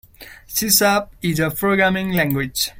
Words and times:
C 0.47 0.71
Sharp 0.71 1.13
is 1.21 1.39
a 1.39 1.51
programming 1.51 2.13
language. 2.13 2.69